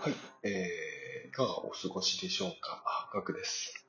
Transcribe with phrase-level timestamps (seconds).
[0.00, 0.14] はい、
[0.44, 2.82] えー、いかがお過ごしでしょうか？
[2.86, 3.84] あ、ガクです。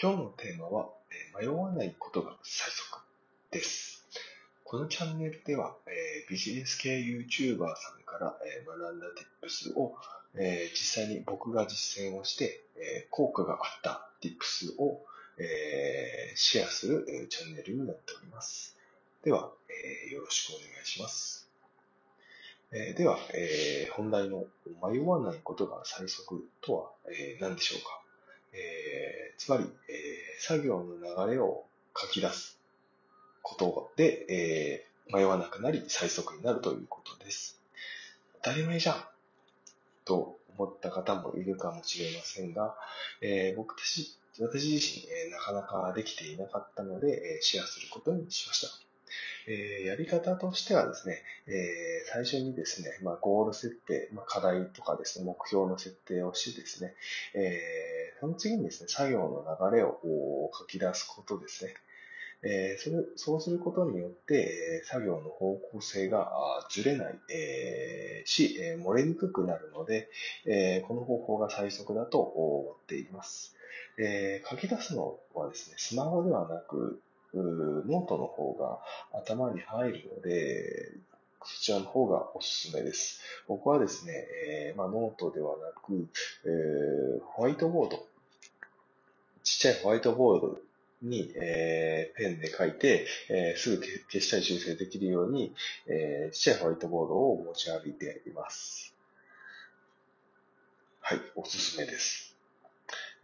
[0.00, 3.00] 今日のテーマは、えー迷わないことが最速
[3.50, 4.02] です。
[4.64, 7.64] このチャンネルでは、えービジネス系 YouTuber さ
[8.00, 9.06] んから、えー学んだ
[9.42, 9.94] Tips を、
[10.36, 15.04] えー実際に僕が実践をして、えー効果があった Tips を、
[15.38, 18.74] えーシェアする、えーチャンネルになっております。
[19.22, 21.41] では、えーよろしくお願いします。
[22.72, 24.44] えーでは、えー本題の
[24.82, 28.00] 迷わないことが最速とは、えー何でしょうか。
[28.54, 31.64] えーつまり、えー作業の流れを
[31.96, 32.58] 書き出す
[33.42, 37.60] ことで、えー迷わなくなり最速になるということです。
[38.42, 39.04] 当たり前じゃん
[40.04, 42.74] と思った方もいるかもしれませんが、
[43.20, 48.68] えー僕たち、私自身、えーなかなかできていなかったので、えーシェアすることにしました。
[49.48, 56.94] えーやり方としてはですね、えー最初にですね、まあ、ゴール設定、まあ、課題とかですね、目標の設定をしてですね、
[57.34, 59.98] えーその次にですね、作業の流れを
[60.56, 61.74] 書き出すことですね。
[62.44, 66.30] えーそれそうすることによって、え作業の方向性が
[66.70, 70.08] ずれない、えーし、えー漏れにくくなるので、
[70.46, 73.56] えーこの方法が最速だと思っています。
[73.98, 77.00] えー書き出すのはですね、スマホではなく、
[77.34, 78.80] ノートの方が
[79.18, 80.92] 頭に入るので、
[81.44, 83.20] そちらの方がおすすめです。
[83.48, 84.12] 僕はですね、
[84.48, 86.08] えーまあ、ノートではなく、
[86.44, 88.06] えーホワイトボード、
[89.42, 90.58] ちっちゃいホワイトボード
[91.02, 95.54] に、えーペンで書いて、えすぐ消したり修正できるように、
[95.86, 98.94] えちっちゃいホワイトボードを持ち歩いています。
[101.00, 102.36] はい、おすすめです。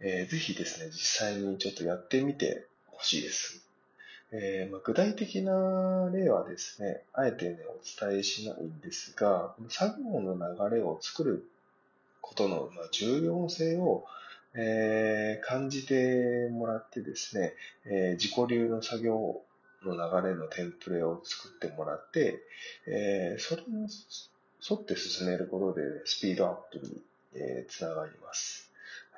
[0.01, 3.68] えーぜひですね、実際にちょっとやってみてほしいです。
[4.31, 10.35] えーまあ、具体的な例はですね、あえてね、お伝えしないんですが、作業の
[10.69, 11.47] 流れを作る
[12.21, 14.05] ことの重要性を、
[14.55, 17.53] えー感じてもらってですね、
[17.85, 19.41] えー自己流の作業
[19.83, 22.39] の流れのテンプレを作ってもらって、
[22.87, 23.87] えーそれに
[24.69, 27.01] 沿って進めることでスピードアップに、
[27.35, 28.68] えーつながります。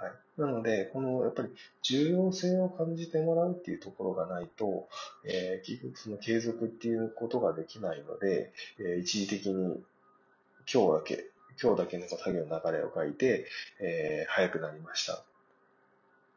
[0.01, 0.13] はい。
[0.37, 1.49] なので、この、やっぱり
[1.83, 4.87] 重要性を感じてもらうっていうところがないと、
[5.25, 9.83] えー結局その継続っていうことができないので、えー一時的に
[10.71, 11.25] 今日だけ、
[11.61, 13.45] 今日だけの作業の流れを書いて、
[13.79, 15.23] えー早くなりました。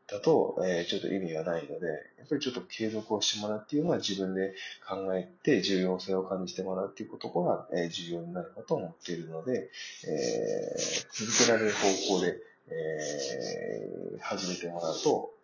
[0.07, 1.87] だと、えーちょっと意味がないので、
[2.19, 4.55] やっぱりちょっと継続をしてもらうっていうのは自分で
[4.87, 9.71] 考えて重要性を感じてもらうっていうことが、えー重要になるかと思っているので、
[10.07, 12.37] えー続けられる方向で、
[12.69, 15.35] えー始めてもらうと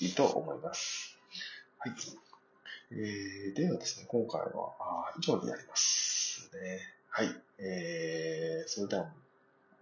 [0.00, 1.16] いいと思います。
[1.78, 1.92] はい。
[2.92, 6.80] えーではですね、今回はあ以上になりますね。
[7.08, 7.28] はい。
[7.58, 9.06] えーそれでは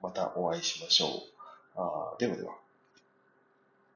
[0.02, 1.10] またお会いしましょう。
[1.76, 2.54] あではでは。